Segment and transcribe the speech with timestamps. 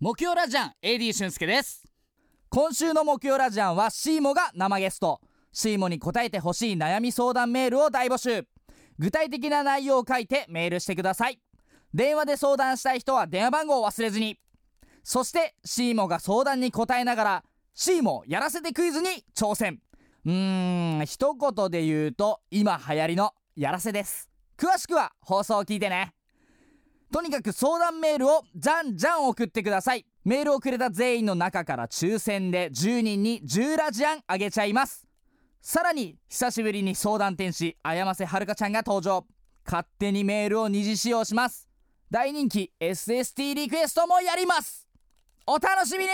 [0.00, 1.82] 木曜ラジャン AD 俊介です。
[2.50, 5.20] 今週の木曜ラジャンはシーモが生ゲスト。
[5.52, 8.46] シーモに答えてほしい悩み相談メールを大募集。
[9.00, 11.40] 具体的な内容を書いてメールしてください。
[11.92, 14.38] 電話で相談したい人は電話番号を忘れずに。
[15.02, 19.80] そしてシーモが相談に答えながらシーモやらせてクイズに挑戦。
[20.24, 24.28] うーん一言で言うと今流行りのやらせです。
[24.56, 26.14] 詳しくは放送を聞いてね。
[27.10, 30.04] とにかく相談メールをじゃんじゃん送ってください。
[30.24, 35.06] メールをくれた全員の中から抽選で10人に10ラジアンあげちゃいます。
[35.62, 39.24] さらに久しぶりに相談天使あやませはるかちゃんが登場。
[39.64, 41.68] 勝手にメールを二次使用します。
[42.10, 44.86] 大人気 SST リクエストもやります。
[45.46, 46.10] お楽しみに。